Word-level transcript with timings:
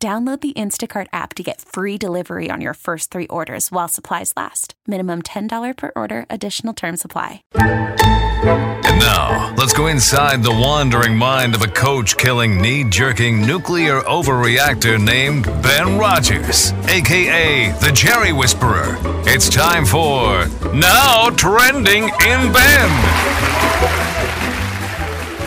Download 0.00 0.40
the 0.40 0.52
Instacart 0.52 1.08
app 1.12 1.34
to 1.34 1.42
get 1.42 1.60
free 1.60 1.98
delivery 1.98 2.50
on 2.52 2.60
your 2.60 2.74
first 2.74 3.10
three 3.10 3.26
orders 3.26 3.72
while 3.72 3.88
supplies 3.88 4.32
last. 4.36 4.74
Minimum 4.86 5.22
$10 5.22 5.76
per 5.76 5.90
order, 5.96 6.24
additional 6.30 6.72
term 6.72 6.96
supply. 6.96 7.42
And 7.54 9.00
now, 9.00 9.52
let's 9.58 9.72
go 9.72 9.88
inside 9.88 10.44
the 10.44 10.52
wandering 10.52 11.16
mind 11.16 11.56
of 11.56 11.62
a 11.62 11.66
coach 11.66 12.16
killing, 12.16 12.62
knee 12.62 12.84
jerking 12.84 13.44
nuclear 13.44 14.02
overreactor 14.02 15.04
named 15.04 15.46
Ben 15.64 15.98
Rogers, 15.98 16.70
aka 16.86 17.72
the 17.80 17.90
Jerry 17.92 18.32
Whisperer. 18.32 18.98
It's 19.26 19.48
time 19.48 19.84
for 19.84 20.46
Now 20.72 21.30
Trending 21.30 22.04
in 22.04 22.52
Ben. 22.52 22.90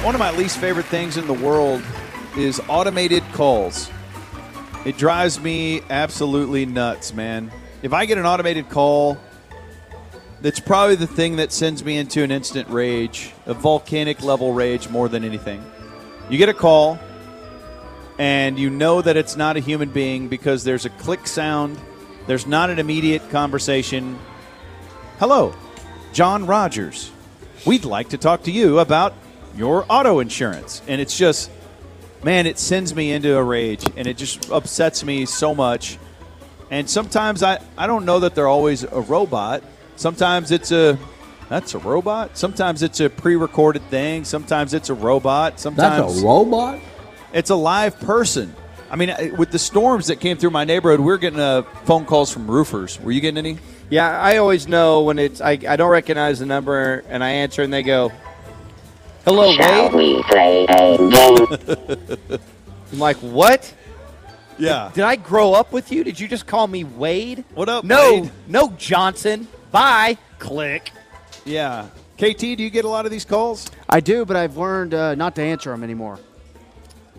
One 0.04 0.14
of 0.14 0.20
my 0.20 0.32
least 0.32 0.58
favorite 0.58 0.88
things 0.88 1.16
in 1.16 1.26
the 1.26 1.34
world 1.34 1.82
is 2.36 2.60
automated 2.68 3.24
calls. 3.32 3.90
It 4.84 4.98
drives 4.98 5.40
me 5.40 5.82
absolutely 5.92 6.66
nuts, 6.66 7.14
man. 7.14 7.52
If 7.84 7.94
I 7.94 8.06
get 8.06 8.18
an 8.18 8.26
automated 8.26 8.70
call, 8.70 9.16
that's 10.42 10.60
probably 10.60 10.96
the 10.96 11.06
thing 11.06 11.36
that 11.36 11.52
sends 11.52 11.84
me 11.86 11.98
into 11.98 12.24
an 12.24 12.32
instant 12.32 12.68
rage, 12.68 13.32
a 13.46 13.54
volcanic 13.54 14.24
level 14.24 14.54
rage 14.54 14.90
more 14.90 15.08
than 15.08 15.24
anything. 15.24 15.64
You 16.32 16.40
get 16.40 16.50
a 16.50 16.54
call, 16.54 16.98
and 18.18 18.58
you 18.58 18.72
know 18.72 19.04
that 19.04 19.16
it's 19.18 19.36
not 19.36 19.56
a 19.56 19.60
human 19.60 19.92
being 19.92 20.28
because 20.28 20.64
there's 20.64 20.86
a 20.86 20.90
click 20.90 21.28
sound, 21.28 21.78
there's 22.26 22.48
not 22.48 22.72
an 22.72 22.80
immediate 22.80 23.30
conversation. 23.30 24.18
Hello, 25.20 25.54
John 26.12 26.48
Rogers. 26.48 27.12
We'd 27.68 27.86
like 27.86 28.10
to 28.10 28.18
talk 28.18 28.44
to 28.44 28.52
you 28.52 28.80
about 28.80 29.14
your 29.56 29.86
auto 29.90 30.20
insurance. 30.20 30.82
And 30.88 31.00
it's 31.00 31.16
just, 31.16 31.52
man, 32.24 32.46
it 32.46 32.60
sends 32.60 32.94
me 32.96 33.12
into 33.12 33.38
a 33.38 33.44
rage 33.44 33.84
and 33.96 34.08
it 34.08 34.18
just 34.18 34.52
upsets 34.52 35.04
me 35.04 35.26
so 35.26 35.56
much. 35.56 35.98
And 36.70 36.90
sometimes 36.90 37.44
I, 37.44 37.60
I 37.78 37.88
don't 37.88 38.06
know 38.06 38.20
that 38.20 38.36
they're 38.36 38.48
always 38.48 38.84
a 38.84 39.02
robot. 39.02 39.64
Sometimes 39.96 40.52
it's 40.52 40.72
a 40.72 40.98
that's 41.50 41.76
a 41.76 41.80
robot. 41.80 42.38
Sometimes 42.38 42.82
it's 42.82 43.02
a 43.02 43.10
pre-recorded 43.10 43.82
thing. 43.90 44.24
Sometimes 44.24 44.74
it's 44.74 44.90
a 44.90 44.94
robot. 44.94 45.60
Sometimes 45.60 46.14
That's 46.14 46.24
a 46.24 46.26
robot? 46.26 46.80
it's 47.34 47.50
a 47.50 47.56
live 47.56 48.00
person. 48.00 48.56
I 48.90 48.96
mean, 48.96 49.14
with 49.38 49.52
the 49.52 49.60
storms 49.60 50.08
that 50.08 50.22
came 50.22 50.38
through 50.38 50.52
my 50.52 50.64
neighborhood, 50.64 51.02
we're 51.02 51.18
getting 51.18 51.42
uh, 51.42 51.64
phone 51.84 52.06
calls 52.06 52.32
from 52.32 52.50
roofers. 52.50 53.02
Were 53.02 53.12
you 53.12 53.20
getting 53.20 53.38
any? 53.38 53.60
Yeah, 53.90 54.18
I 54.18 54.38
always 54.38 54.70
know 54.70 55.02
when 55.02 55.20
it's 55.20 55.42
I, 55.42 55.60
I 55.68 55.76
don't 55.76 55.90
recognize 55.90 56.40
the 56.40 56.46
number 56.46 57.04
and 57.10 57.22
I 57.22 57.32
answer 57.32 57.64
and 57.64 57.74
they 57.74 57.84
go, 57.84 58.14
"Hello, 59.26 59.52
Shall 59.54 59.96
Wade." 59.96 60.18
we 60.18 60.24
play 60.24 60.66
a 60.66 60.98
game? 60.98 61.48
I'm 62.94 63.00
like, 63.00 63.18
"What? 63.18 63.74
Yeah. 64.58 64.92
Did 64.94 65.04
I 65.04 65.16
grow 65.16 65.54
up 65.54 65.72
with 65.72 65.92
you? 65.92 66.04
Did 66.04 66.20
you 66.20 66.28
just 66.28 66.46
call 66.48 66.68
me 66.68 66.84
Wade?" 66.84 67.44
What 67.54 67.70
up, 67.70 67.84
No, 67.84 68.22
Wade? 68.22 68.32
no, 68.48 68.70
Johnson. 68.78 69.48
Bye. 69.72 70.18
Click. 70.40 70.92
Yeah. 71.46 71.88
KT, 72.18 72.38
do 72.40 72.64
you 72.64 72.70
get 72.70 72.86
a 72.86 72.90
lot 72.90 73.06
of 73.06 73.12
these 73.12 73.26
calls? 73.26 73.68
I 73.90 74.00
do, 74.00 74.26
but 74.26 74.36
I've 74.38 74.58
learned 74.58 74.94
uh, 74.94 75.16
not 75.16 75.34
to 75.36 75.42
answer 75.42 75.72
them 75.72 75.84
anymore. 75.84 76.20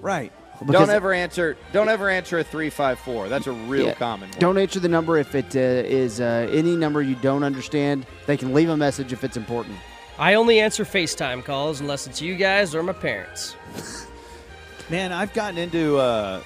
Right. 0.01 0.33
Because- 0.61 0.75
don't 0.87 0.91
ever 0.95 1.12
answer. 1.12 1.57
Don't 1.73 1.89
ever 1.89 2.09
answer 2.09 2.39
a 2.39 2.45
three 2.45 2.71
five 2.71 3.01
four. 3.01 3.29
That's 3.29 3.49
a 3.49 3.53
real 3.53 3.87
Yeah. 3.87 3.95
common 3.95 4.31
one. 4.31 4.39
Don't 4.39 4.59
answer 4.59 4.79
the 4.79 4.89
number 4.89 5.19
if 5.19 5.35
it 5.35 5.57
uh, 5.57 5.59
is 5.59 6.21
uh, 6.21 6.47
any 6.53 6.77
number 6.77 7.03
you 7.03 7.17
don't 7.17 7.43
understand. 7.43 8.07
They 8.27 8.37
can 8.37 8.55
leave 8.55 8.69
a 8.69 8.77
message 8.77 9.12
if 9.12 9.25
it's 9.25 9.37
important. 9.37 9.77
I 10.22 10.34
only 10.34 10.60
answer 10.60 10.84
FaceTime 10.84 11.44
calls 11.44 11.81
unless 11.81 12.06
it's 12.06 12.22
you 12.22 12.37
guys 12.37 12.77
or 12.77 12.83
my 12.84 12.93
parents. 12.93 13.56
Man, 14.88 15.10
I've 15.12 15.34
gotten 15.34 15.59
into. 15.59 15.99
Uh, 15.99 16.44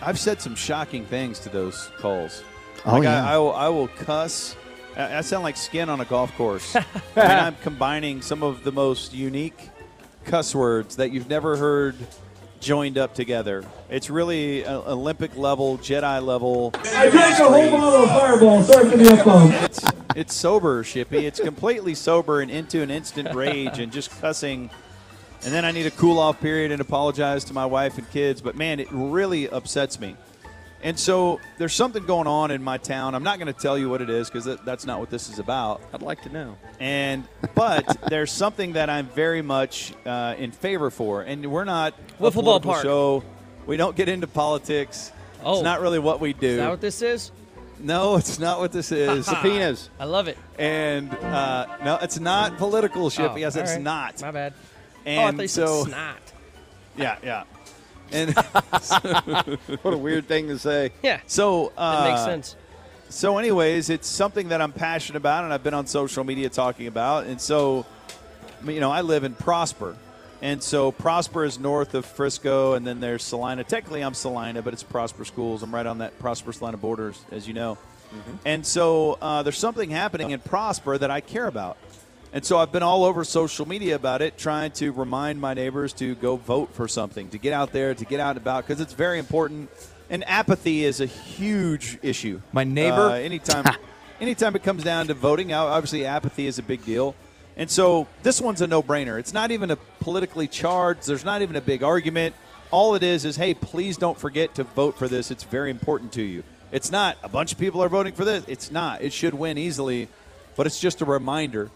I've 0.00 0.20
said 0.20 0.40
some 0.40 0.54
shocking 0.54 1.04
things 1.04 1.40
to 1.40 1.48
those 1.48 1.90
calls. 1.98 2.44
Oh, 2.86 2.92
like 2.92 3.02
yeah. 3.02 3.28
I, 3.28 3.34
I, 3.34 3.38
will, 3.38 3.52
I 3.54 3.68
will 3.70 3.88
cuss. 3.88 4.54
I, 4.96 5.16
I 5.16 5.20
sound 5.22 5.42
like 5.42 5.56
skin 5.56 5.88
on 5.88 6.00
a 6.00 6.04
golf 6.04 6.32
course. 6.36 6.76
I 6.76 6.84
mean, 7.16 7.26
I'm 7.26 7.56
combining 7.56 8.22
some 8.22 8.44
of 8.44 8.62
the 8.62 8.70
most 8.70 9.12
unique 9.12 9.68
cuss 10.24 10.54
words 10.54 10.94
that 10.94 11.10
you've 11.10 11.28
never 11.28 11.56
heard 11.56 11.96
joined 12.60 12.98
up 12.98 13.16
together. 13.16 13.64
It's 13.88 14.10
really 14.10 14.64
uh, 14.64 14.92
Olympic 14.92 15.36
level, 15.36 15.76
Jedi 15.78 16.24
level. 16.24 16.70
I 16.74 17.10
drank 17.10 17.36
a 17.40 17.48
whole 17.48 17.68
bottle 17.68 18.02
of 18.04 18.08
Fireball. 18.10 18.62
Sorry 18.62 18.90
for 18.90 18.96
the 18.96 19.10
F-bomb. 19.10 19.99
It's, 20.16 20.34
sober, 20.34 20.82
Shippy. 20.82 21.22
It's 21.22 21.40
completely 21.40 21.94
sober 21.94 22.40
and 22.40 22.50
into 22.50 22.82
an 22.82 22.90
instant 22.90 23.34
rage 23.34 23.78
and 23.78 23.92
just 23.92 24.10
cussing. 24.20 24.70
And 25.42 25.52
then 25.52 25.64
I 25.64 25.70
need 25.70 25.86
a 25.86 25.90
cool 25.90 26.18
off 26.18 26.40
period 26.40 26.72
and 26.72 26.80
apologize 26.80 27.44
to 27.44 27.54
my 27.54 27.66
wife 27.66 27.96
and 27.98 28.10
kids. 28.10 28.40
But 28.40 28.56
man, 28.56 28.80
it 28.80 28.88
really 28.90 29.48
upsets 29.48 29.98
me. 29.98 30.16
And 30.82 30.98
so 30.98 31.40
there's 31.58 31.74
something 31.74 32.04
going 32.06 32.26
on 32.26 32.50
in 32.50 32.62
my 32.62 32.78
town. 32.78 33.14
I'm 33.14 33.22
not 33.22 33.38
going 33.38 33.52
to 33.52 33.58
tell 33.58 33.76
you 33.76 33.90
what 33.90 34.00
it 34.00 34.08
is 34.08 34.28
because 34.28 34.46
that, 34.46 34.64
that's 34.64 34.86
not 34.86 34.98
what 34.98 35.10
this 35.10 35.28
is 35.28 35.38
about. 35.38 35.82
I'd 35.92 36.00
like 36.00 36.22
to 36.22 36.30
know. 36.30 36.56
And 36.78 37.24
but 37.54 38.08
there's 38.08 38.32
something 38.32 38.72
that 38.72 38.88
I'm 38.88 39.06
very 39.08 39.42
much 39.42 39.92
uh, 40.06 40.34
in 40.38 40.52
favor 40.52 40.90
for. 40.90 41.22
And 41.22 41.44
we're 41.50 41.64
not 41.64 41.92
a 41.92 42.22
Wiffle 42.22 42.42
ball 42.44 42.60
political 42.60 42.70
park. 42.72 42.82
show. 42.82 43.24
We 43.66 43.76
don't 43.76 43.94
get 43.94 44.08
into 44.08 44.26
politics. 44.26 45.12
Oh. 45.44 45.54
It's 45.54 45.62
not 45.62 45.80
really 45.80 45.98
what 45.98 46.18
we 46.20 46.32
do. 46.32 46.46
Is 46.46 46.56
that 46.56 46.70
what 46.70 46.80
this 46.80 47.02
is? 47.02 47.30
No, 47.82 48.16
it's 48.16 48.38
not 48.38 48.60
what 48.60 48.72
this 48.72 48.92
is. 48.92 49.26
Subpoenas. 49.26 49.90
I 49.98 50.04
love 50.04 50.28
it. 50.28 50.38
And 50.58 51.12
uh, 51.12 51.66
no, 51.84 51.98
it's 52.02 52.20
not 52.20 52.56
political, 52.58 53.10
Ship. 53.10 53.32
Oh, 53.32 53.36
yes, 53.36 53.56
it's 53.56 53.72
right. 53.72 53.82
not. 53.82 54.20
My 54.22 54.30
bad. 54.30 54.54
And 55.04 55.34
oh, 55.34 55.36
thought 55.36 55.42
you 55.42 55.48
so, 55.48 55.84
snot. 55.84 56.18
yeah, 56.96 57.16
yeah. 57.22 57.44
And 58.12 58.34
What 59.82 59.94
a 59.94 59.98
weird 59.98 60.26
thing 60.26 60.48
to 60.48 60.58
say. 60.58 60.92
Yeah, 61.02 61.20
so, 61.26 61.72
that 61.76 61.82
uh, 61.82 62.10
makes 62.10 62.24
sense. 62.24 62.56
So, 63.08 63.38
anyways, 63.38 63.90
it's 63.90 64.06
something 64.06 64.48
that 64.50 64.60
I'm 64.60 64.72
passionate 64.72 65.16
about, 65.16 65.44
and 65.44 65.52
I've 65.52 65.64
been 65.64 65.74
on 65.74 65.86
social 65.86 66.22
media 66.22 66.48
talking 66.48 66.86
about. 66.86 67.26
And 67.26 67.40
so, 67.40 67.84
you 68.64 68.78
know, 68.78 68.92
I 68.92 69.00
live 69.00 69.24
in 69.24 69.34
Prosper, 69.34 69.96
and 70.42 70.62
so 70.62 70.92
Prosper 70.92 71.44
is 71.44 71.58
north 71.58 71.94
of 71.94 72.04
Frisco, 72.04 72.74
and 72.74 72.86
then 72.86 73.00
there's 73.00 73.22
Celina. 73.22 73.64
Technically, 73.64 74.02
I'm 74.02 74.14
Celina, 74.14 74.62
but 74.62 74.72
it's 74.72 74.82
Prosper 74.82 75.24
Schools. 75.24 75.62
I'm 75.62 75.74
right 75.74 75.86
on 75.86 75.98
that 75.98 76.18
Prosper 76.18 76.52
Celina 76.52 76.76
border, 76.76 77.12
as 77.30 77.46
you 77.46 77.54
know. 77.54 77.78
And 78.44 78.66
so, 78.66 79.18
uh, 79.22 79.42
there's 79.44 79.58
something 79.58 79.90
happening 79.90 80.30
in 80.30 80.40
Prosper 80.40 80.98
that 80.98 81.10
I 81.10 81.20
care 81.20 81.46
about. 81.46 81.76
And 82.32 82.44
so 82.44 82.58
I've 82.58 82.70
been 82.70 82.82
all 82.82 83.04
over 83.04 83.24
social 83.24 83.66
media 83.66 83.96
about 83.96 84.22
it, 84.22 84.38
trying 84.38 84.70
to 84.72 84.92
remind 84.92 85.40
my 85.40 85.54
neighbors 85.54 85.92
to 85.94 86.14
go 86.14 86.36
vote 86.36 86.72
for 86.74 86.86
something, 86.86 87.28
to 87.30 87.38
get 87.38 87.52
out 87.52 87.72
there, 87.72 87.92
to 87.92 88.04
get 88.04 88.20
out 88.20 88.30
and 88.30 88.38
about, 88.38 88.66
because 88.66 88.80
it's 88.80 88.92
very 88.92 89.18
important. 89.18 89.68
And 90.08 90.24
apathy 90.28 90.84
is 90.84 91.00
a 91.00 91.06
huge 91.06 91.98
issue. 92.02 92.40
My 92.52 92.64
neighbor? 92.64 93.10
Uh, 93.10 93.14
anytime, 93.14 93.64
anytime 94.20 94.54
it 94.54 94.62
comes 94.62 94.84
down 94.84 95.08
to 95.08 95.14
voting, 95.14 95.52
obviously 95.52 96.04
apathy 96.06 96.46
is 96.46 96.58
a 96.58 96.62
big 96.62 96.84
deal. 96.84 97.14
And 97.56 97.70
so 97.70 98.06
this 98.22 98.40
one's 98.40 98.60
a 98.60 98.66
no-brainer. 98.66 99.18
It's 99.18 99.34
not 99.34 99.50
even 99.50 99.70
a 99.70 99.76
politically 99.76 100.48
charged. 100.48 101.06
There's 101.06 101.24
not 101.24 101.42
even 101.42 101.56
a 101.56 101.60
big 101.60 101.82
argument. 101.82 102.34
All 102.70 102.94
it 102.94 103.02
is 103.02 103.24
is, 103.24 103.36
hey, 103.36 103.54
please 103.54 103.96
don't 103.96 104.18
forget 104.18 104.54
to 104.54 104.64
vote 104.64 104.96
for 104.96 105.08
this. 105.08 105.30
It's 105.30 105.44
very 105.44 105.70
important 105.70 106.12
to 106.12 106.22
you. 106.22 106.42
It's 106.72 106.90
not 106.90 107.18
a 107.22 107.28
bunch 107.28 107.52
of 107.52 107.58
people 107.58 107.82
are 107.82 107.88
voting 107.88 108.14
for 108.14 108.24
this. 108.24 108.44
It's 108.46 108.70
not. 108.70 109.02
It 109.02 109.12
should 109.12 109.34
win 109.34 109.58
easily, 109.58 110.08
but 110.56 110.66
it's 110.66 110.80
just 110.80 111.00
a 111.00 111.04
reminder. 111.04 111.70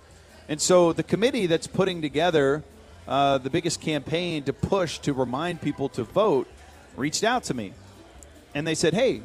And 0.49 0.61
so 0.61 0.93
the 0.93 1.03
committee 1.03 1.47
that's 1.47 1.67
putting 1.67 2.01
together 2.01 2.63
uh, 3.09 3.39
the 3.39 3.51
biggest 3.51 3.81
campaign 3.81 4.45
to 4.45 4.53
push 4.53 4.99
to 5.01 5.13
remind 5.13 5.61
people 5.61 5.89
to 5.91 6.05
vote 6.05 6.49
reached 6.97 7.25
out 7.25 7.45
to 7.45 7.55
me, 7.55 7.73
and 8.55 8.67
they 8.67 8.75
said, 8.75 8.95
"Hey, 8.95 9.23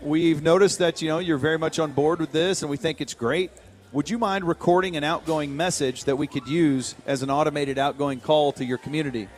we've 0.00 0.42
noticed 0.42 0.78
that 0.78 1.02
you 1.02 1.08
know 1.08 1.18
you're 1.18 1.38
very 1.38 1.58
much 1.58 1.78
on 1.78 1.92
board 1.92 2.20
with 2.20 2.32
this, 2.32 2.62
and 2.62 2.70
we 2.70 2.76
think 2.76 3.00
it's 3.00 3.14
great. 3.14 3.50
Would 3.92 4.08
you 4.08 4.18
mind 4.18 4.44
recording 4.44 4.96
an 4.96 5.02
outgoing 5.04 5.56
message 5.56 6.04
that 6.04 6.16
we 6.16 6.26
could 6.26 6.46
use 6.46 6.94
as 7.06 7.22
an 7.22 7.30
automated 7.30 7.76
outgoing 7.78 8.20
call 8.20 8.52
to 8.52 8.64
your 8.64 8.78
community?" 8.78 9.28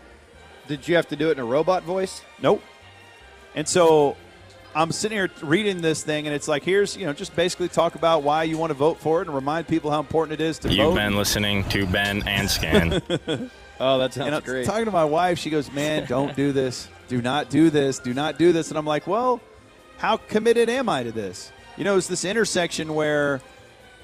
Did 0.69 0.87
you 0.87 0.95
have 0.97 1.09
to 1.09 1.17
do 1.17 1.29
it 1.31 1.33
in 1.33 1.39
a 1.41 1.45
robot 1.45 1.83
voice? 1.85 2.23
Nope. 2.41 2.63
And 3.55 3.67
so 3.67 4.17
I'm 4.75 4.93
sitting 4.93 5.17
here 5.19 5.31
reading 5.43 5.81
this 5.83 6.03
thing, 6.03 6.27
and 6.27 6.35
it's 6.35 6.49
like, 6.49 6.63
here's, 6.63 6.97
you 6.97 7.05
know, 7.05 7.13
just 7.13 7.35
basically 7.35 7.69
talk 7.69 7.95
about 7.95 8.23
why 8.23 8.45
you 8.45 8.57
want 8.57 8.71
to 8.71 8.75
vote 8.75 8.99
for 9.01 9.21
it 9.21 9.27
and 9.27 9.35
remind 9.35 9.67
people 9.69 9.91
how 9.91 10.01
important 10.01 10.41
it 10.41 10.45
is 10.45 10.59
to 10.61 10.69
You've 10.69 10.91
vote. 10.91 10.95
been 10.95 11.17
listening 11.17 11.65
to 11.71 11.87
Ben 11.87 12.23
and 12.27 12.49
Skin. 12.49 13.03
Oh, 13.81 13.99
that 13.99 14.15
sounds 14.15 14.27
and 14.27 14.35
I'm 14.37 14.43
great. 14.43 14.65
talking 14.65 14.85
to 14.85 14.93
my 14.93 15.05
wife. 15.05 15.41
She 15.41 15.51
goes, 15.51 15.73
"Man, 15.73 16.07
don't 16.07 16.37
do 16.37 16.53
this. 16.53 16.87
do 17.09 17.21
not 17.21 17.51
do 17.51 17.69
this, 17.69 17.99
do 17.99 18.15
not 18.15 18.39
do 18.39 18.53
this. 18.53 18.69
And 18.69 18.79
I'm 18.79 18.87
like, 18.87 19.09
well, 19.09 19.41
how 19.99 20.19
committed 20.19 20.69
am 20.69 20.89
I 20.89 21.03
to 21.03 21.11
this? 21.11 21.51
You 21.77 21.83
know, 21.83 21.97
it's 21.97 22.07
this 22.07 22.25
intersection 22.25 22.95
where 22.95 23.41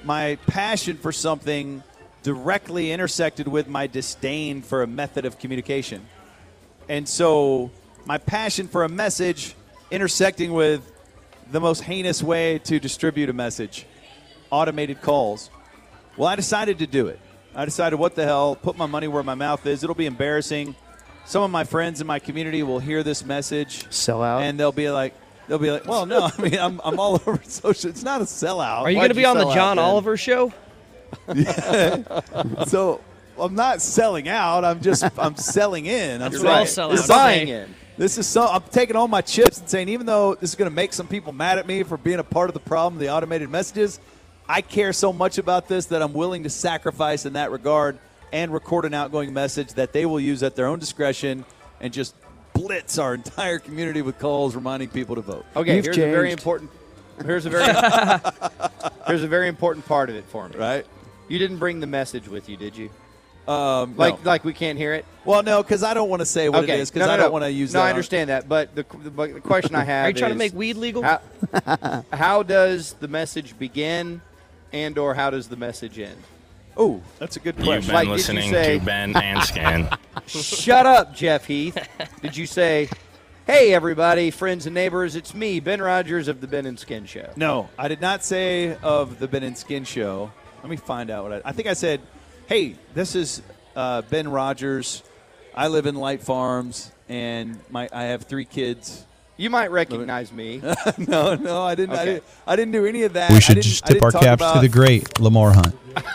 my 0.03 0.37
passion 0.47 0.97
for 0.97 1.11
something 1.11 1.83
directly 2.23 2.91
intersected 2.91 3.47
with 3.47 3.67
my 3.67 3.87
disdain 3.87 4.61
for 4.61 4.83
a 4.83 4.87
method 4.87 5.25
of 5.25 5.39
communication. 5.39 6.05
And 6.87 7.07
so 7.07 7.71
my 8.05 8.17
passion 8.17 8.67
for 8.67 8.83
a 8.83 8.89
message 8.89 9.55
intersecting 9.91 10.53
with 10.53 10.91
the 11.51 11.59
most 11.59 11.81
heinous 11.81 12.21
way 12.21 12.59
to 12.59 12.79
distribute 12.79 13.29
a 13.29 13.33
message 13.33 13.85
automated 14.51 15.01
calls. 15.01 15.49
Well, 16.17 16.27
I 16.27 16.35
decided 16.35 16.79
to 16.79 16.87
do 16.87 17.07
it. 17.07 17.19
I 17.55 17.65
decided, 17.65 17.97
what 17.97 18.15
the 18.15 18.25
hell, 18.25 18.55
put 18.55 18.77
my 18.77 18.85
money 18.85 19.07
where 19.07 19.23
my 19.23 19.35
mouth 19.35 19.65
is. 19.65 19.83
It'll 19.83 19.95
be 19.95 20.05
embarrassing. 20.05 20.75
Some 21.25 21.43
of 21.43 21.51
my 21.51 21.63
friends 21.63 22.01
in 22.01 22.07
my 22.07 22.19
community 22.19 22.63
will 22.63 22.79
hear 22.79 23.03
this 23.03 23.25
message. 23.25 23.85
Sell 23.91 24.21
out. 24.21 24.41
And 24.41 24.59
they'll 24.59 24.71
be 24.71 24.89
like, 24.89 25.13
they'll 25.49 25.57
be 25.59 25.71
like, 25.71 25.85
well, 25.85 26.05
no, 26.05 26.29
I 26.37 26.41
mean, 26.41 26.57
I'm, 26.57 26.79
I'm 26.83 26.97
all 26.99 27.15
over 27.27 27.39
social. 27.43 27.89
It's 27.89 28.03
not 28.03 28.21
a 28.21 28.25
sellout. 28.25 28.83
Are 28.83 28.91
you 28.91 28.97
going 28.97 29.09
to 29.09 29.15
be 29.15 29.25
on 29.25 29.37
the 29.37 29.51
John? 29.53 29.77
Oliver 29.77 30.15
show? 30.15 30.53
So 32.67 33.01
I'm 33.37 33.55
not 33.55 33.81
selling 33.81 34.27
out. 34.29 34.63
I'm 34.63 34.79
just, 34.81 35.03
I'm 35.17 35.35
selling 35.35 35.85
in. 35.87 36.21
I'm 36.21 36.31
You're 36.31 36.41
saying- 36.41 36.53
all 36.59 36.65
selling 36.65 36.95
this 36.95 37.07
Buying 37.07 37.47
in. 37.47 37.75
This 37.97 38.17
is 38.17 38.27
so. 38.27 38.45
I'm 38.47 38.63
taking 38.71 38.95
all 38.95 39.09
my 39.09 39.19
chips 39.19 39.59
and 39.59 39.69
saying, 39.69 39.89
even 39.89 40.05
though 40.05 40.33
this 40.35 40.51
is 40.51 40.55
going 40.55 40.69
to 40.69 40.75
make 40.75 40.93
some 40.93 41.05
people 41.07 41.33
mad 41.33 41.57
at 41.57 41.67
me 41.67 41.83
for 41.83 41.97
being 41.97 42.19
a 42.19 42.23
part 42.23 42.49
of 42.49 42.53
the 42.53 42.61
problem, 42.61 42.97
the 42.97 43.09
automated 43.09 43.49
messages, 43.49 43.99
I 44.47 44.61
care 44.61 44.93
so 44.93 45.11
much 45.11 45.37
about 45.37 45.67
this 45.67 45.87
that 45.87 46.01
I'm 46.01 46.13
willing 46.13 46.43
to 46.43 46.49
sacrifice 46.49 47.25
in 47.25 47.33
that 47.33 47.51
regard 47.51 47.99
and 48.31 48.53
record 48.53 48.85
an 48.85 48.93
outgoing 48.93 49.33
message 49.33 49.73
that 49.73 49.91
they 49.91 50.05
will 50.05 50.19
use 50.19 50.43
at 50.43 50.55
their 50.55 50.67
own 50.67 50.79
discretion 50.79 51.43
and 51.81 51.91
just 51.91 52.15
blitz 52.59 52.97
our 52.97 53.13
entire 53.13 53.59
community 53.59 54.01
with 54.01 54.19
calls 54.19 54.55
reminding 54.55 54.89
people 54.89 55.15
to 55.15 55.21
vote. 55.21 55.45
Okay, 55.55 55.75
You've 55.77 55.85
here's 55.85 55.97
a 55.97 56.01
very 56.01 56.31
important. 56.31 56.71
Here's 57.25 57.45
a 57.45 57.49
very. 57.49 57.65
here's 59.07 59.23
a 59.23 59.27
very 59.27 59.47
important 59.47 59.85
part 59.85 60.09
of 60.09 60.15
it 60.15 60.25
for 60.25 60.47
me. 60.49 60.55
Right? 60.57 60.85
You 61.27 61.37
didn't 61.39 61.57
bring 61.57 61.79
the 61.79 61.87
message 61.87 62.27
with 62.27 62.49
you, 62.49 62.57
did 62.57 62.75
you? 62.77 62.89
Um, 63.47 63.95
Like, 63.97 64.23
no. 64.23 64.29
like 64.29 64.43
we 64.43 64.53
can't 64.53 64.77
hear 64.77 64.93
it. 64.93 65.05
well, 65.25 65.41
no, 65.41 65.63
because 65.63 65.81
I 65.83 65.93
don't 65.95 66.09
want 66.09 66.19
to 66.21 66.25
say 66.25 66.49
what 66.49 66.63
okay, 66.65 66.75
it 66.77 66.79
is 66.81 66.91
because 66.91 67.01
No, 67.01 67.07
no, 67.07 67.13
I 67.13 67.17
don't 67.17 67.27
no. 67.27 67.31
want 67.31 67.45
to 67.45 67.51
use. 67.51 67.73
No, 67.73 67.79
that 67.79 67.85
I 67.85 67.89
on- 67.89 67.95
understand 67.95 68.29
that, 68.29 68.47
but 68.47 68.75
the, 68.75 68.85
the, 69.03 69.09
but 69.09 69.33
the 69.33 69.41
question 69.41 69.73
I 69.75 69.83
have 69.85 70.05
Are 70.05 70.09
you 70.09 70.15
trying 70.15 70.31
to 70.31 70.37
make 70.37 70.53
weed 70.53 70.77
legal? 70.77 71.01
How, 71.01 71.21
how 72.13 72.43
does 72.43 72.93
the 72.93 73.07
message 73.07 73.57
begin, 73.57 74.21
and 74.71 74.97
or 74.99 75.15
how 75.15 75.29
does 75.31 75.47
the 75.47 75.55
message 75.55 75.97
end? 75.97 76.21
Oh, 76.77 77.01
that's 77.17 77.35
a 77.37 77.39
good 77.39 77.55
question. 77.55 77.73
You've 77.73 77.85
been 77.87 77.95
Like, 77.95 78.03
did 78.05 78.09
you 78.09 78.15
listening 78.17 78.51
say- 78.51 78.79
to 78.79 78.85
Ben 78.85 79.15
and 79.15 79.41
Skin. 79.43 79.89
Shut 80.29 80.85
up, 80.85 81.15
Jeff 81.15 81.45
Heath. 81.45 81.77
Did 82.21 82.37
you 82.37 82.45
say, 82.45 82.87
"Hey, 83.47 83.73
everybody, 83.73 84.29
friends 84.29 84.67
and 84.67 84.75
neighbors, 84.75 85.15
it's 85.15 85.33
me, 85.33 85.59
Ben 85.59 85.81
Rogers 85.81 86.27
of 86.27 86.39
the 86.39 86.47
Ben 86.47 86.65
and 86.65 86.77
Skin 86.79 87.05
Show"? 87.05 87.31
No, 87.35 87.69
I 87.77 87.87
did 87.87 87.99
not 87.99 88.23
say 88.23 88.77
of 88.83 89.19
the 89.19 89.27
Ben 89.27 89.43
and 89.43 89.57
Skin 89.57 89.83
show. 89.83 90.31
Let 90.61 90.69
me 90.69 90.77
find 90.77 91.09
out 91.09 91.23
what 91.23 91.33
I. 91.33 91.49
I 91.49 91.51
think 91.51 91.67
I 91.67 91.73
said, 91.73 92.01
"Hey, 92.45 92.75
this 92.93 93.15
is 93.15 93.41
uh, 93.75 94.03
Ben 94.03 94.29
Rogers. 94.29 95.01
I 95.55 95.67
live 95.67 95.87
in 95.87 95.95
Light 95.95 96.21
Farms, 96.21 96.91
and 97.07 97.59
my 97.71 97.89
I 97.91 98.03
have 98.03 98.23
three 98.23 98.45
kids." 98.45 99.05
You 99.37 99.49
might 99.49 99.71
recognize 99.71 100.33
me. 100.33 100.61
no, 100.97 101.33
no, 101.35 101.63
I 101.63 101.73
didn't. 101.73 101.95
I, 101.95 102.05
didn't 102.05 102.23
I 102.45 102.55
didn't 102.57 102.73
do 102.73 102.85
any 102.85 103.03
of 103.03 103.13
that. 103.13 103.31
We 103.31 103.39
should 103.39 103.61
just 103.61 103.85
tip 103.85 104.03
our 104.03 104.11
caps 104.11 104.43
to 104.51 104.59
the 104.59 104.67
great 104.67 105.19
Lamar 105.19 105.53
Hunt. 105.53 105.75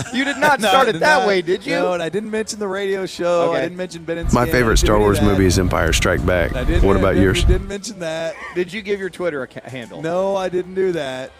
You 0.14 0.24
did 0.24 0.38
not 0.38 0.60
No, 0.60 0.68
start 0.68 0.86
I 0.86 0.90
it 0.90 1.00
that 1.00 1.18
not. 1.20 1.26
way, 1.28 1.42
did 1.42 1.64
you? 1.66 1.72
No, 1.74 1.92
and 1.92 2.02
I 2.02 2.08
didn't 2.08 2.30
mention 2.30 2.58
the 2.58 2.68
radio 2.68 3.06
show. 3.06 3.50
Okay. 3.50 3.58
I 3.58 3.62
didn't 3.62 3.76
mention 3.76 4.04
Ben 4.04 4.18
and 4.18 4.32
My 4.32 4.42
Skin. 4.44 4.52
Favorite 4.52 4.76
Star 4.78 4.98
Wars 4.98 5.20
movie 5.20 5.46
is 5.46 5.58
Empire 5.58 5.92
Strike 5.92 6.24
Back. 6.24 6.54
I 6.54 6.64
didn't, 6.64 6.84
What 6.86 6.96
about 6.96 7.08
I 7.10 7.12
didn't- 7.14 7.24
yours? 7.24 7.44
Didn't 7.44 7.68
mention 7.68 7.98
that. 8.00 8.34
Did 8.54 8.72
you 8.72 8.82
give 8.82 9.00
your 9.00 9.10
Twitter 9.10 9.46
acca- 9.46 9.64
handle? 9.64 10.02
No, 10.02 10.36
I 10.36 10.48
didn't 10.48 10.74
do 10.74 10.92
that. 10.92 11.30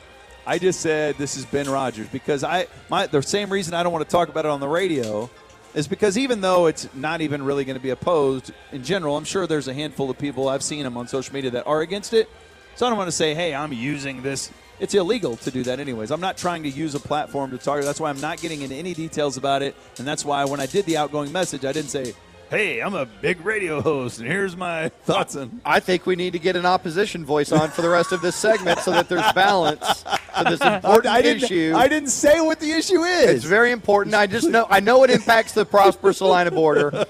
I 0.46 0.58
just 0.58 0.80
said 0.80 1.16
this 1.18 1.36
is 1.36 1.44
Ben 1.46 1.68
Rogers 1.70 2.08
because 2.08 2.42
I 2.42 2.66
my 2.90 3.06
the 3.06 3.22
same 3.22 3.48
reason 3.50 3.74
I 3.74 3.82
don't 3.84 3.92
want 3.92 4.04
to 4.04 4.10
talk 4.10 4.28
about 4.28 4.44
it 4.44 4.50
on 4.50 4.58
the 4.58 4.66
radio 4.68 5.30
is 5.74 5.86
because 5.86 6.18
even 6.18 6.40
though 6.40 6.66
it's 6.66 6.88
not 6.94 7.20
even 7.20 7.42
really 7.44 7.64
going 7.64 7.76
to 7.78 7.82
be 7.82 7.90
opposed 7.90 8.50
in 8.72 8.82
general, 8.82 9.16
I'm 9.16 9.24
sure 9.24 9.46
there's 9.46 9.68
a 9.68 9.72
handful 9.74 10.10
of 10.10 10.18
people 10.18 10.48
I've 10.48 10.62
seen 10.64 10.82
them 10.82 10.96
on 10.96 11.06
social 11.06 11.32
media 11.32 11.50
that 11.52 11.66
are 11.66 11.80
against 11.80 12.12
it. 12.12 12.28
So 12.74 12.84
I 12.84 12.88
don't 12.88 12.98
want 12.98 13.08
to 13.08 13.12
say, 13.16 13.34
"Hey, 13.34 13.54
I'm 13.54 13.72
using 13.72 14.22
this." 14.22 14.50
It's 14.82 14.94
illegal 14.94 15.36
to 15.36 15.50
do 15.52 15.62
that 15.62 15.78
anyways. 15.78 16.10
I'm 16.10 16.20
not 16.20 16.36
trying 16.36 16.64
to 16.64 16.68
use 16.68 16.96
a 16.96 16.98
platform 16.98 17.52
to 17.52 17.58
target. 17.58 17.86
That's 17.86 18.00
why 18.00 18.10
I'm 18.10 18.20
not 18.20 18.40
getting 18.40 18.62
into 18.62 18.74
any 18.74 18.94
details 18.94 19.36
about 19.36 19.62
it, 19.62 19.76
and 19.98 20.04
that's 20.04 20.24
why 20.24 20.44
when 20.44 20.58
I 20.58 20.66
did 20.66 20.86
the 20.86 20.96
outgoing 20.96 21.30
message, 21.30 21.64
I 21.64 21.70
didn't 21.70 21.90
say, 21.90 22.14
"Hey, 22.50 22.80
I'm 22.80 22.94
a 22.94 23.06
big 23.06 23.46
radio 23.46 23.80
host 23.80 24.18
and 24.18 24.26
here's 24.26 24.56
my 24.56 24.88
thoughts 24.88 25.36
on 25.36 25.60
I 25.64 25.78
think 25.78 26.04
we 26.04 26.16
need 26.16 26.32
to 26.32 26.40
get 26.40 26.56
an 26.56 26.66
opposition 26.66 27.24
voice 27.24 27.52
on 27.52 27.70
for 27.70 27.82
the 27.82 27.88
rest 27.88 28.10
of 28.10 28.22
this 28.22 28.34
segment 28.34 28.80
so 28.80 28.90
that 28.90 29.08
there's 29.08 29.32
balance 29.34 30.02
to 30.02 30.44
this 30.44 30.60
important 30.60 31.14
I 31.14 31.22
didn't, 31.22 31.44
issue. 31.44 31.74
I 31.76 31.86
didn't 31.86 32.10
say 32.10 32.40
what 32.40 32.58
the 32.58 32.72
issue 32.72 33.04
is. 33.04 33.30
It's 33.30 33.44
very 33.44 33.70
important. 33.70 34.16
I 34.16 34.26
just 34.26 34.48
know 34.48 34.66
I 34.68 34.80
know 34.80 35.04
it 35.04 35.10
impacts 35.10 35.52
the 35.52 35.64
prosperous 35.64 36.18
Celina 36.18 36.50
border. 36.50 37.06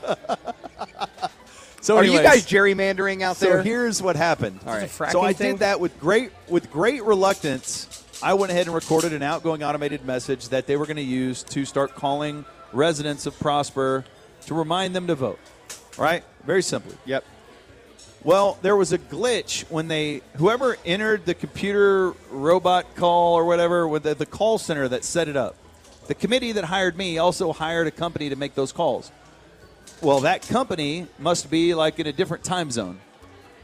So 1.82 1.96
Are 1.96 2.04
you 2.04 2.22
guys 2.22 2.46
gerrymandering 2.46 3.22
out 3.22 3.36
So 3.36 3.46
there? 3.46 3.62
here's 3.62 4.00
what 4.00 4.14
happened. 4.14 4.60
All 4.64 4.72
right. 4.72 4.88
So 4.88 5.20
I 5.20 5.32
thing? 5.32 5.52
did 5.54 5.60
that 5.60 5.80
with 5.80 5.98
great 5.98 6.30
with 6.48 6.70
great 6.70 7.02
reluctance. 7.02 8.04
I 8.22 8.34
went 8.34 8.52
ahead 8.52 8.66
and 8.66 8.74
recorded 8.74 9.12
an 9.12 9.22
outgoing 9.24 9.64
automated 9.64 10.04
message 10.04 10.50
that 10.50 10.68
they 10.68 10.76
were 10.76 10.86
going 10.86 10.96
to 10.96 11.02
use 11.02 11.42
to 11.42 11.64
start 11.64 11.96
calling 11.96 12.44
residents 12.72 13.26
of 13.26 13.36
Prosper 13.40 14.04
to 14.46 14.54
remind 14.54 14.94
them 14.94 15.08
to 15.08 15.16
vote. 15.16 15.40
Right? 15.98 16.22
Very 16.46 16.62
simply. 16.62 16.96
Yep. 17.04 17.24
Well, 18.22 18.58
there 18.62 18.76
was 18.76 18.92
a 18.92 18.98
glitch 18.98 19.68
when 19.68 19.88
they 19.88 20.22
whoever 20.36 20.76
entered 20.86 21.26
the 21.26 21.34
computer 21.34 22.12
robot 22.30 22.94
call 22.94 23.34
or 23.34 23.44
whatever 23.44 23.88
with 23.88 24.04
the, 24.04 24.14
the 24.14 24.26
call 24.26 24.58
center 24.58 24.86
that 24.86 25.02
set 25.02 25.26
it 25.26 25.36
up. 25.36 25.56
The 26.06 26.14
committee 26.14 26.52
that 26.52 26.64
hired 26.64 26.96
me 26.96 27.18
also 27.18 27.52
hired 27.52 27.88
a 27.88 27.90
company 27.90 28.28
to 28.28 28.36
make 28.36 28.54
those 28.54 28.70
calls. 28.70 29.10
Well, 30.00 30.20
that 30.20 30.42
company 30.42 31.06
must 31.18 31.50
be 31.50 31.74
like 31.74 31.98
in 31.98 32.06
a 32.06 32.12
different 32.12 32.44
time 32.44 32.70
zone. 32.70 33.00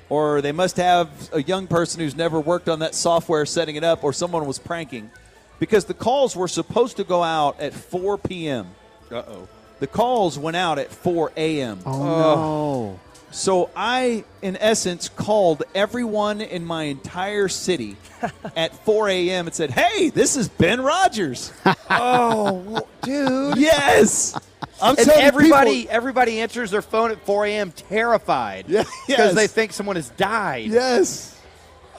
Or 0.09 0.41
they 0.41 0.53
must 0.53 0.77
have 0.77 1.09
a 1.33 1.43
young 1.43 1.67
person 1.67 2.01
who's 2.01 2.17
never 2.17 2.41
worked 2.41 2.69
on 2.69 2.79
that 2.79 2.95
software 2.95 3.45
setting 3.45 3.77
it 3.77 3.85
up, 3.85 4.03
or 4.05 4.13
someone 4.13 4.47
was 4.47 4.59
pranking. 4.59 5.11
Because 5.59 5.85
the 5.85 5.95
calls 5.95 6.35
were 6.37 6.49
supposed 6.49 6.97
to 6.97 7.05
go 7.05 7.23
out 7.23 7.61
at 7.61 7.75
4 7.75 8.19
p.m. 8.19 8.69
Uh 9.11 9.17
oh. 9.17 9.49
The 9.81 9.87
calls 9.87 10.39
went 10.39 10.57
out 10.57 10.79
at 10.79 10.91
4 10.91 11.33
a.m. 11.37 11.81
Oh, 11.87 11.99
no. 12.03 13.01
So 13.31 13.71
I, 13.77 14.25
in 14.43 14.57
essence, 14.57 15.09
called 15.09 15.63
everyone 15.75 16.41
in 16.41 16.65
my 16.65 16.85
entire 16.85 17.49
city 17.49 17.97
at 18.57 18.75
4 18.85 19.09
a.m. 19.11 19.47
and 19.47 19.55
said, 19.55 19.71
"Hey, 19.71 20.09
this 20.11 20.37
is 20.37 20.49
Ben 20.49 20.81
Rogers." 20.81 21.52
Oh, 21.91 22.87
dude. 23.02 23.57
yes, 23.59 24.38
I'm 24.81 24.97
And 24.97 25.07
telling 25.07 25.23
everybody, 25.25 25.81
people- 25.83 25.95
everybody 25.97 26.41
answers 26.41 26.71
their 26.71 26.83
phone 26.83 27.11
at 27.11 27.25
4 27.26 27.47
a.m. 27.47 27.73
terrified 27.73 28.67
Yeah, 28.69 28.83
because 29.07 29.09
yes. 29.09 29.35
they 29.35 29.47
think 29.47 29.73
someone 29.73 29.97
has 29.97 30.11
died. 30.11 30.67
Yes. 30.67 31.35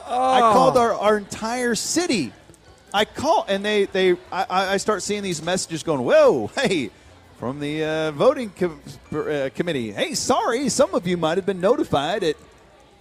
Oh. 0.06 0.32
I 0.32 0.40
called 0.52 0.76
our, 0.76 0.92
our 0.94 1.16
entire 1.18 1.74
city. 1.74 2.32
I 2.94 3.04
call 3.04 3.44
and 3.48 3.64
they 3.64 3.84
they 3.86 4.12
I 4.32 4.46
I 4.74 4.76
start 4.78 5.02
seeing 5.02 5.22
these 5.22 5.42
messages 5.42 5.82
going, 5.84 6.02
whoa, 6.04 6.48
hey, 6.56 6.90
from 7.40 7.58
the 7.58 7.82
uh, 7.82 8.10
voting 8.12 8.50
com- 8.50 8.78
uh, 9.12 9.48
committee. 9.54 9.92
Hey, 9.92 10.12
sorry, 10.12 10.68
some 10.68 10.94
of 10.94 11.06
you 11.06 11.16
might 11.16 11.38
have 11.38 11.46
been 11.46 11.60
notified 11.60 12.22
at 12.22 12.36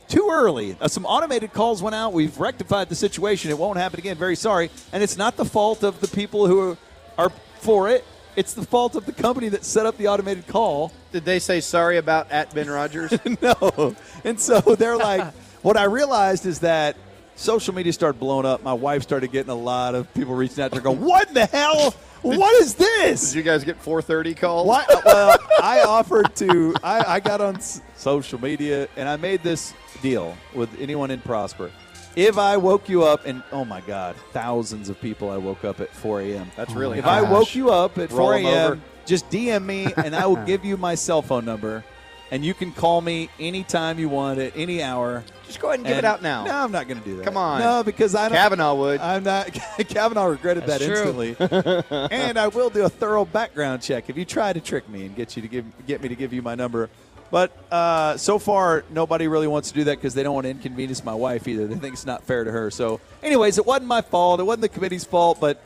too 0.08 0.30
early. 0.32 0.78
Uh, 0.80 0.88
some 0.88 1.06
automated 1.06 1.52
calls 1.52 1.84
went 1.84 1.94
out. 1.94 2.14
We've 2.14 2.40
rectified 2.40 2.88
the 2.88 2.96
situation. 2.96 3.52
It 3.52 3.58
won't 3.58 3.78
happen 3.78 4.00
again. 4.00 4.16
Very 4.16 4.38
sorry. 4.38 4.72
And 4.94 5.04
it's 5.04 5.18
not 5.18 5.36
the 5.36 5.44
fault 5.44 5.84
of 5.84 6.00
the 6.00 6.08
people 6.08 6.48
who 6.48 6.72
are, 6.72 6.78
are 7.18 7.30
for 7.60 7.90
it. 7.90 8.06
It's 8.38 8.54
the 8.54 8.64
fault 8.64 8.96
of 8.96 9.06
the 9.06 9.12
company 9.12 9.50
that 9.50 9.66
set 9.66 9.86
up 9.86 9.98
the 9.98 10.08
automated 10.08 10.48
call. 10.48 10.94
Did 11.12 11.26
they 11.26 11.40
say 11.40 11.60
sorry 11.60 11.98
about 11.98 12.32
at 12.32 12.56
Ben 12.56 12.70
Rogers? 12.70 13.12
no. 13.42 13.94
And 14.24 14.40
so 14.40 14.62
they're 14.62 14.96
like, 14.96 15.34
what 15.64 15.76
I 15.76 15.84
realized 15.84 16.46
is 16.46 16.60
that 16.60 16.96
social 17.40 17.74
media 17.74 17.94
started 17.94 18.20
blowing 18.20 18.46
up. 18.46 18.62
My 18.64 18.74
wife 18.74 19.04
started 19.04 19.32
getting 19.32 19.50
a 19.52 19.56
lot 19.56 19.96
of 19.96 20.14
people 20.14 20.36
reaching 20.36 20.64
out 20.64 20.72
to 20.72 20.78
her 20.78 20.82
going, 20.84 21.00
what 21.02 21.28
in 21.30 21.34
the 21.34 21.46
hell? 21.46 21.92
What 22.22 22.54
is 22.62 22.76
this? 22.76 23.30
Did 23.32 23.38
you 23.38 23.44
guys 23.44 23.64
get 23.64 23.78
430 23.78 24.34
calls? 24.36 24.68
What? 24.68 24.92
Uh, 24.92 25.02
well, 25.06 25.38
I 25.64 25.82
offered 25.84 26.36
to, 26.38 26.76
I, 26.84 27.16
I 27.16 27.20
got 27.22 27.40
on 27.40 27.56
s- 27.56 27.82
social 27.96 28.42
media 28.42 28.90
and 28.98 29.08
I 29.08 29.16
made 29.16 29.42
this 29.42 29.74
deal 30.02 30.36
with 30.54 30.70
anyone 30.82 31.12
in 31.12 31.22
Prosper. 31.22 31.72
If 32.18 32.38
I 32.38 32.58
woke 32.58 32.90
you 32.90 33.04
up, 33.04 33.26
and 33.26 33.42
oh 33.54 33.64
my 33.64 33.80
God, 33.82 34.18
thousands 34.34 34.90
of 34.90 35.00
people 35.00 35.30
I 35.30 35.38
woke 35.38 35.64
up 35.64 35.80
at 35.80 35.94
4 35.96 36.22
a.m. 36.22 36.52
That's 36.58 36.74
really 36.74 37.00
If. 37.00 37.06
I 37.06 37.22
woke 37.22 37.56
you 37.56 37.70
up 37.70 37.98
at 37.98 38.12
Roll 38.12 38.28
4 38.32 38.36
'em 38.36 38.46
a.m., 38.46 38.82
just 39.06 39.30
DM 39.30 39.64
me 39.64 39.88
and 39.96 40.14
I 40.14 40.26
will 40.28 40.36
give 40.46 40.66
you 40.66 40.76
my 40.76 40.96
cell 40.96 41.22
phone 41.22 41.46
number. 41.46 41.86
And 42.32 42.46
you 42.46 42.54
can 42.54 42.72
call 42.72 43.02
me 43.02 43.30
anytime 43.40 43.98
you 43.98 44.08
want 44.08 44.40
at 44.40 44.56
any 44.56 44.84
hour. 44.84 45.24
Just 45.48 45.60
go 45.60 45.70
ahead 45.70 45.80
and 45.80 45.88
give 45.88 45.98
it 45.98 46.06
out 46.06 46.22
now. 46.22 46.46
No, 46.46 46.56
I'm 46.56 46.72
not 46.72 46.88
going 46.88 47.00
to 47.00 47.06
do 47.06 47.18
that. 47.18 47.26
Come 47.26 47.38
on. 47.38 47.60
No, 47.60 47.84
because 47.84 48.14
I 48.14 48.30
don't. 48.30 48.38
Kavanaugh 48.38 48.76
would. 48.76 49.00
I'm 49.02 49.24
not. 49.24 49.52
Kavanaugh 49.88 50.26
regretted 50.26 50.66
That's 50.68 50.86
that 50.86 51.04
true. 51.04 51.22
instantly. 51.24 51.88
and 52.12 52.38
I 52.38 52.50
will 52.50 52.70
do 52.70 52.86
a 52.86 52.90
thorough 52.90 53.26
background 53.26 53.82
check 53.82 54.10
if 54.10 54.18
you 54.18 54.26
try 54.26 54.54
to 54.54 54.62
trick 54.62 54.88
me 54.88 55.06
and 55.08 55.16
get 55.16 55.36
you 55.36 55.42
to 55.42 55.48
give 55.48 55.66
get 55.88 56.04
me 56.04 56.10
to 56.10 56.16
give 56.16 56.34
you 56.34 56.44
my 56.44 56.54
number. 56.54 56.90
But 57.32 57.52
uh, 57.72 58.18
so 58.18 58.40
far, 58.40 58.84
nobody 58.90 59.28
really 59.28 59.48
wants 59.48 59.70
to 59.70 59.76
do 59.76 59.84
that 59.86 59.98
because 59.98 60.14
they 60.14 60.24
don't 60.24 60.34
want 60.34 60.46
to 60.46 60.52
inconvenience 60.52 61.04
my 61.04 61.14
wife 61.14 61.48
either. 61.48 61.68
They 61.68 61.76
think 61.76 61.94
it's 61.94 62.06
not 62.06 62.24
fair 62.24 62.44
to 62.44 62.52
her. 62.52 62.72
So, 62.72 63.00
anyways, 63.22 63.58
it 63.58 63.66
wasn't 63.66 63.88
my 63.88 64.02
fault. 64.02 64.40
It 64.40 64.44
wasn't 64.44 64.62
the 64.62 64.70
committee's 64.70 65.06
fault, 65.06 65.40
but 65.40 65.62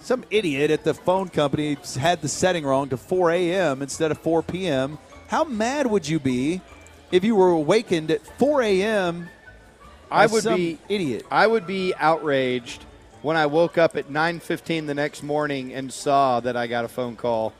some 0.00 0.24
idiot 0.30 0.70
at 0.70 0.84
the 0.84 0.94
phone 0.94 1.28
company 1.28 1.76
had 1.98 2.22
the 2.22 2.28
setting 2.28 2.64
wrong 2.64 2.88
to 2.90 2.96
4 2.96 3.30
a.m. 3.32 3.82
instead 3.82 4.10
of 4.10 4.18
4 4.18 4.42
p.m. 4.42 4.98
How 5.28 5.44
mad 5.44 5.86
would 5.88 6.08
you 6.08 6.18
be 6.20 6.60
if 7.10 7.24
you 7.24 7.34
were 7.34 7.50
awakened 7.50 8.10
at 8.10 8.24
4 8.38 8.62
a.m. 8.62 9.28
I 10.10 10.26
would 10.26 10.44
be 10.44 10.78
idiot. 10.88 11.24
I 11.30 11.46
would 11.46 11.66
be 11.66 11.92
outraged 11.98 12.84
when 13.22 13.36
I 13.36 13.46
woke 13.46 13.76
up 13.76 13.96
at 13.96 14.08
9:15 14.08 14.86
the 14.86 14.94
next 14.94 15.22
morning 15.24 15.72
and 15.74 15.92
saw 15.92 16.38
that 16.40 16.56
I 16.56 16.68
got 16.68 16.84
a 16.84 16.88
phone 16.88 17.16
call 17.16 17.52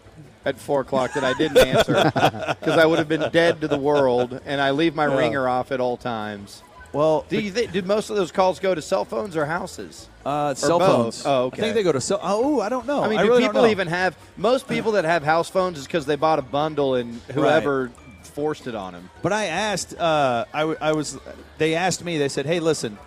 at 0.44 0.56
four 0.60 0.82
o'clock 0.82 1.12
that 1.14 1.24
I 1.24 1.32
didn't 1.32 1.58
answer 1.76 2.04
because 2.04 2.78
I 2.78 2.86
would 2.86 2.98
have 3.00 3.08
been 3.08 3.30
dead 3.32 3.60
to 3.62 3.68
the 3.68 3.78
world. 3.78 4.40
And 4.46 4.60
I 4.60 4.70
leave 4.70 4.94
my 4.94 5.08
Yeah. 5.08 5.16
ringer 5.18 5.48
off 5.48 5.72
at 5.72 5.80
all 5.80 5.96
times. 5.96 6.62
Well, 6.92 7.26
Do 7.28 7.38
you 7.40 7.50
think? 7.50 7.72
Did 7.72 7.86
most 7.86 8.10
of 8.10 8.16
those 8.16 8.32
calls 8.32 8.58
go 8.58 8.74
to 8.74 8.80
cell 8.82 9.04
phones 9.04 9.36
or 9.36 9.44
houses? 9.46 10.08
uh, 10.24 10.54
cell 10.54 10.78
both? 10.78 10.88
phones. 10.88 11.22
Oh, 11.26 11.44
okay. 11.46 11.58
I 11.58 11.64
think 11.64 11.74
they 11.74 11.82
go 11.82 11.92
to 11.92 12.00
cell. 12.00 12.20
Oh, 12.22 12.60
I 12.60 12.68
don't 12.68 12.86
know. 12.86 13.02
I 13.02 13.08
mean, 13.08 13.18
I 13.18 13.22
do 13.22 13.28
really 13.28 13.46
people 13.46 13.66
even 13.66 13.88
have? 13.88 14.16
Most 14.36 14.66
people 14.68 14.92
that 14.92 15.04
have 15.04 15.22
house 15.22 15.48
phones 15.50 15.78
is 15.78 15.84
because 15.86 16.06
they 16.06 16.16
bought 16.16 16.38
a 16.38 16.42
bundle 16.42 16.94
and 16.94 17.20
whoever 17.32 17.90
forced 18.22 18.66
it 18.66 18.74
on 18.74 18.92
them. 18.92 19.08
But 19.22 19.32
I 19.32 19.46
asked, 19.46 19.98
uh, 19.98 20.44
I, 20.52 20.60
w- 20.60 20.78
I 20.80 20.92
was, 20.92 21.18
they 21.58 21.74
asked 21.74 22.04
me, 22.04 22.18
they 22.18 22.28
said, 22.28 22.44
hey, 22.44 22.60
listen, 22.60 22.98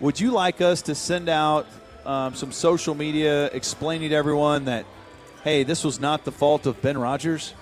would 0.00 0.18
you 0.18 0.30
like 0.32 0.60
us 0.60 0.82
to 0.82 0.94
send 0.94 1.28
out 1.28 1.66
um, 2.04 2.34
some 2.34 2.50
social 2.52 2.94
media 2.94 3.46
explaining 3.46 4.10
to 4.10 4.16
everyone 4.16 4.64
that, 4.64 4.84
hey, 5.44 5.62
this 5.62 5.84
was 5.84 6.00
not 6.00 6.24
the 6.24 6.32
fault 6.32 6.66
of 6.66 6.80
Ben 6.82 6.98
Rogers? 6.98 7.54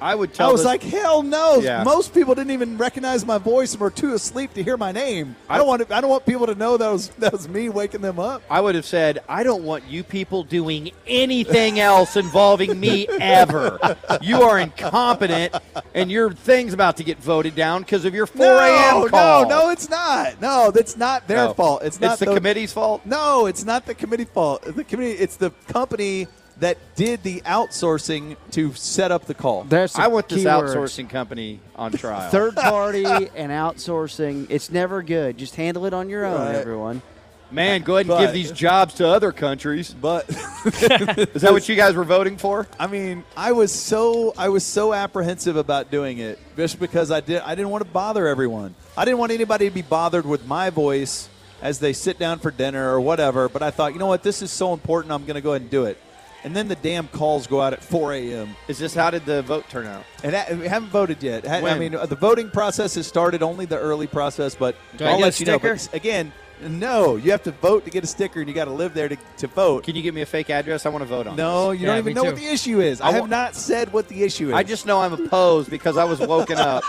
I 0.00 0.14
would 0.14 0.34
tell. 0.34 0.48
I 0.48 0.52
was 0.52 0.60
this- 0.62 0.66
like, 0.66 0.82
hell 0.82 1.22
no! 1.22 1.56
Yeah. 1.60 1.82
Most 1.84 2.12
people 2.14 2.34
didn't 2.34 2.50
even 2.52 2.76
recognize 2.78 3.24
my 3.24 3.38
voice 3.38 3.72
and 3.72 3.80
were 3.80 3.90
too 3.90 4.14
asleep 4.14 4.54
to 4.54 4.62
hear 4.62 4.76
my 4.76 4.92
name. 4.92 5.36
I, 5.48 5.58
don't 5.58 5.66
want 5.66 5.86
to, 5.88 5.94
I 5.94 6.00
don't 6.00 6.10
want 6.10 6.26
people 6.26 6.46
to 6.46 6.54
know 6.54 6.76
that 6.76 6.90
was 6.90 7.08
that 7.18 7.32
was 7.32 7.48
me 7.48 7.68
waking 7.68 8.00
them 8.00 8.18
up. 8.18 8.42
I 8.50 8.60
would 8.60 8.74
have 8.74 8.84
said, 8.84 9.20
I 9.28 9.42
don't 9.42 9.64
want 9.64 9.84
you 9.86 10.02
people 10.04 10.42
doing 10.44 10.90
anything 11.06 11.80
else 11.80 12.16
involving 12.16 12.78
me 12.78 13.08
ever. 13.08 13.96
You 14.20 14.42
are 14.42 14.58
incompetent, 14.58 15.54
and 15.94 16.10
your 16.10 16.32
thing's 16.32 16.72
about 16.72 16.96
to 16.98 17.04
get 17.04 17.18
voted 17.18 17.54
down 17.54 17.82
because 17.82 18.04
of 18.04 18.14
your 18.14 18.26
4 18.26 18.44
a.m. 18.44 19.00
no, 19.00 19.08
call. 19.08 19.42
no, 19.42 19.48
no, 19.48 19.70
it's 19.70 19.88
not. 19.88 20.40
No, 20.40 20.70
that's 20.70 20.96
not 20.96 21.26
their 21.28 21.46
No. 21.46 21.54
fault. 21.54 21.82
It's 21.82 22.00
not 22.00 22.18
the, 22.18 22.26
committee's 22.26 22.72
fault. 22.72 23.04
No, 23.04 23.46
it's 23.46 23.64
not 23.64 23.86
the 23.86 23.94
committee 23.94 24.24
fault. 24.24 24.62
The 24.62 24.84
committee, 24.84 25.12
it's 25.12 25.36
the 25.36 25.50
company 25.68 26.26
that 26.60 26.78
did 26.96 27.22
the 27.22 27.40
outsourcing 27.42 28.36
to 28.52 28.72
set 28.74 29.10
up 29.12 29.26
the 29.26 29.34
call. 29.34 29.64
There's 29.64 29.94
I 29.94 30.06
want 30.06 30.28
this 30.28 30.42
keywords. 30.44 30.74
outsourcing 30.74 31.10
company 31.10 31.60
on 31.76 31.92
trial. 32.02 32.30
Third 32.30 32.56
party 32.56 33.04
and 33.04 33.52
outsourcing. 33.52 34.46
It's 34.50 34.70
never 34.70 35.02
good. 35.02 35.36
Just 35.38 35.54
handle 35.56 35.84
it 35.86 35.92
on 35.94 36.08
your 36.08 36.24
own, 36.24 36.40
Right. 36.40 36.54
everyone. 36.54 37.02
Man, 37.50 37.82
go 37.82 37.94
ahead 37.94 38.06
and 38.06 38.08
But- 38.08 38.20
give 38.22 38.32
these 38.32 38.50
jobs 38.50 38.94
to 38.94 39.06
other 39.06 39.30
countries. 39.30 39.94
But 39.98 40.28
Is 40.66 41.42
that 41.42 41.52
what 41.52 41.68
you 41.68 41.76
guys 41.76 41.94
were 41.94 42.02
voting 42.04 42.36
for? 42.38 42.66
I 42.78 42.86
mean, 42.88 43.22
I 43.36 43.52
was 43.52 43.70
so 43.72 44.34
I 44.36 44.48
was 44.48 44.64
so 44.64 44.92
apprehensive 44.92 45.56
about 45.56 45.90
doing 45.90 46.18
it 46.18 46.38
just 46.56 46.80
because 46.80 47.10
I 47.12 47.20
did 47.20 47.42
I 47.42 47.54
didn't 47.54 47.70
want 47.70 47.84
to 47.84 47.90
bother 47.90 48.26
everyone. 48.26 48.74
I 48.96 49.04
didn't 49.04 49.18
want 49.18 49.30
anybody 49.30 49.68
to 49.68 49.74
be 49.74 49.82
bothered 49.82 50.26
with 50.26 50.44
my 50.46 50.70
voice 50.70 51.28
as 51.62 51.78
they 51.78 51.92
sit 51.92 52.18
down 52.18 52.38
for 52.40 52.50
dinner 52.50 52.92
or 52.92 53.00
whatever. 53.00 53.48
But 53.48 53.62
I 53.62 53.70
thought, 53.70 53.92
you 53.92 53.98
know 54.00 54.06
what, 54.06 54.22
this 54.24 54.42
is 54.42 54.50
so 54.50 54.72
important. 54.72 55.12
I'm 55.12 55.24
going 55.24 55.36
to 55.36 55.40
go 55.40 55.50
ahead 55.52 55.62
and 55.62 55.70
do 55.70 55.84
it. 55.84 55.98
And 56.46 56.54
then 56.54 56.68
the 56.68 56.76
damn 56.76 57.08
calls 57.08 57.48
go 57.48 57.60
out 57.60 57.72
at 57.72 57.82
4 57.82 58.12
a.m. 58.12 58.54
Is 58.68 58.78
this 58.78 58.94
how 58.94 59.10
did 59.10 59.26
the 59.26 59.42
vote 59.42 59.68
turn 59.68 59.84
out? 59.84 60.04
And 60.22 60.32
that, 60.32 60.56
we 60.56 60.68
haven't 60.68 60.90
voted 60.90 61.20
yet. 61.20 61.44
Ha- 61.44 61.56
I 61.56 61.76
mean, 61.76 61.90
the 61.90 62.14
voting 62.14 62.50
process 62.50 62.94
has 62.94 63.04
started. 63.04 63.42
Only 63.42 63.66
the 63.66 63.76
early 63.76 64.06
process, 64.06 64.54
but 64.54 64.76
Do 64.96 65.06
I 65.06 65.08
I'll 65.08 65.16
get 65.16 65.22
a 65.22 65.26
let 65.26 65.40
you 65.40 65.46
know. 65.46 65.58
But 65.58 65.92
again, 65.92 66.32
no, 66.60 67.16
you 67.16 67.32
have 67.32 67.42
to 67.42 67.50
vote 67.50 67.84
to 67.86 67.90
get 67.90 68.04
a 68.04 68.06
sticker, 68.06 68.38
and 68.38 68.48
you 68.48 68.54
got 68.54 68.66
to 68.66 68.70
live 68.70 68.94
there 68.94 69.08
to, 69.08 69.16
to 69.38 69.48
vote. 69.48 69.82
Can 69.82 69.96
you 69.96 70.02
give 70.02 70.14
me 70.14 70.20
a 70.20 70.26
fake 70.26 70.48
address? 70.48 70.86
I 70.86 70.90
want 70.90 71.02
to 71.02 71.08
vote 71.08 71.26
on. 71.26 71.34
No, 71.34 71.72
this. 71.72 71.80
you 71.80 71.86
Yeah, 71.88 71.94
don't 71.94 71.98
even 71.98 72.10
me 72.10 72.14
know 72.14 72.22
what 72.22 72.36
the 72.36 72.46
issue 72.46 72.80
is. 72.80 73.00
I, 73.00 73.08
I 73.08 73.12
have 73.14 73.22
wa- 73.22 73.26
not 73.26 73.56
said 73.56 73.92
what 73.92 74.06
the 74.06 74.22
issue 74.22 74.50
is. 74.50 74.54
I 74.54 74.62
just 74.62 74.86
know 74.86 75.00
I'm 75.00 75.14
opposed 75.14 75.68
because 75.68 75.96
I 75.96 76.04
was 76.04 76.20
woken 76.20 76.58
up. 76.58 76.84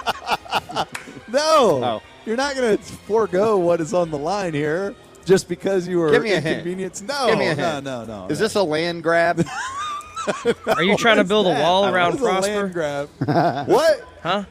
no. 1.30 1.84
Oh. 1.84 2.02
You're 2.28 2.38
not 2.38 2.56
going 2.56 2.78
to 2.78 2.84
forego 2.84 3.58
what 3.58 3.82
is 3.82 3.96
on 3.96 4.12
the 4.12 4.20
line 4.20 4.54
here 4.54 4.94
just 5.28 5.48
because 5.50 5.88
you 5.88 6.00
were 6.00 6.10
Give 6.12 6.24
me 6.24 6.32
a 6.32 6.40
hint. 6.42 6.60
inconvenienced. 6.60 7.04
No, 7.04 7.28
Give 7.28 7.38
me 7.38 7.48
a 7.48 7.56
no, 7.56 7.72
hint. 7.74 7.84
no, 7.86 8.06
no. 8.06 8.28
Is 8.30 8.40
this 8.40 8.56
a 8.56 8.64
land 8.64 9.04
grab? 9.04 9.46
Are 10.68 10.84
you 10.84 10.98
trying 10.98 11.18
to 11.18 11.22
What's 11.22 11.30
build 11.30 11.46
a 11.48 11.50
that? 11.50 11.62
wall 11.62 11.84
What 11.84 11.94
around 11.94 12.16
is 12.16 12.22
a 12.22 12.24
land 12.24 12.74
Prosper? 12.74 13.08
grab? 13.26 13.68
what? 13.68 14.02
Huh? 14.24 14.44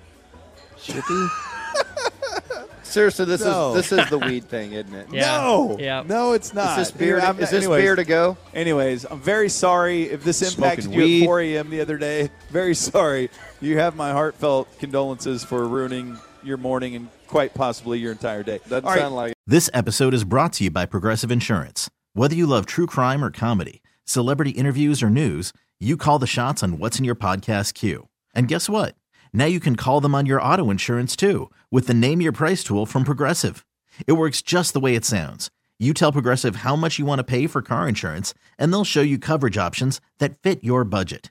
Seriously, 2.83 3.25
this 3.27 3.41
No. 3.45 3.75
is 3.75 3.89
this 3.91 3.93
is 4.05 4.09
the 4.11 4.19
weed 4.19 4.45
thing, 4.49 4.73
isn't 4.73 4.95
it? 4.95 5.07
Yeah. 5.11 5.37
No. 5.39 5.77
Yeah. 5.79 6.03
No, 6.07 6.33
it's 6.33 6.55
not. 6.55 6.79
Is 6.79 6.89
this 6.89 6.97
beer? 6.97 7.17
Here, 7.19 7.27
I'm- 7.27 7.41
is 7.41 7.51
this 7.51 7.65
anyways, 7.65 7.83
beer 7.83 7.97
to 7.97 8.05
go? 8.05 8.37
Anyways, 8.55 9.05
I'm 9.05 9.21
very 9.21 9.49
sorry 9.49 10.05
if 10.05 10.23
this 10.25 10.41
impacted 10.43 10.85
Smoking 10.85 11.01
you 11.01 11.05
weed. 11.07 11.23
at 11.23 11.27
4 11.27 11.41
a.m. 11.41 11.71
the 11.71 11.81
other 11.81 11.99
day. 11.99 12.31
Very 12.51 12.75
sorry. 12.75 13.31
You 13.61 13.79
have 13.79 13.97
my 13.97 14.13
heartfelt 14.13 14.69
condolences 14.79 15.45
for 15.45 15.67
ruining 15.67 16.17
your 16.47 16.57
morning 16.57 16.95
and 16.95 17.09
quite 17.27 17.53
possibly 17.55 17.99
your 17.99 18.13
entire 18.13 18.43
day. 18.43 18.61
Doesn't 18.69 18.85
All 18.85 18.93
right, 18.93 19.01
sound 19.01 19.15
like 19.17 19.33
it. 19.33 19.39
This 19.47 19.69
episode 19.75 20.15
is 20.15 20.25
brought 20.25 20.53
to 20.55 20.65
you 20.65 20.71
by 20.71 20.87
Progressive 20.87 21.31
Insurance. 21.31 21.91
Whether 22.15 22.35
you 22.35 22.47
love 22.47 22.67
true 22.67 22.87
crime 22.87 23.25
or 23.25 23.31
comedy, 23.31 23.83
celebrity 24.05 24.53
interviews 24.53 25.03
or 25.03 25.11
news, 25.11 25.53
you 25.79 25.97
call 25.97 26.19
the 26.19 26.27
shots 26.27 26.63
on 26.63 26.79
what's 26.79 26.99
in 26.99 27.05
your 27.05 27.15
podcast 27.15 27.75
queue. 27.75 28.09
And 28.35 28.49
guess 28.49 28.69
what? 28.69 28.95
Now 29.33 29.45
you 29.45 29.61
can 29.61 29.77
call 29.77 30.01
them 30.01 30.15
on 30.15 30.25
your 30.25 30.41
auto 30.41 30.71
insurance 30.71 31.17
too 31.17 31.51
with 31.71 31.87
the 31.87 31.95
Name 31.95 32.21
Your 32.21 32.33
Price 32.33 32.65
tool 32.65 32.87
from 32.87 33.05
Progressive. 33.05 33.67
It 34.07 34.13
works 34.13 34.41
just 34.41 34.73
the 34.73 34.81
way 34.81 34.95
it 34.95 35.05
sounds. 35.05 35.51
You 35.79 35.93
tell 35.93 36.13
Progressive 36.13 36.57
how 36.57 36.75
much 36.77 36.99
you 36.99 37.05
want 37.05 37.19
to 37.19 37.25
pay 37.25 37.47
for 37.47 37.61
car 37.61 37.87
insurance, 37.87 38.33
and 38.59 38.73
they'll 38.73 38.85
show 38.85 39.03
you 39.03 39.19
coverage 39.19 39.59
options 39.59 40.01
that 40.19 40.41
fit 40.43 40.65
your 40.65 40.85
budget. 40.85 41.31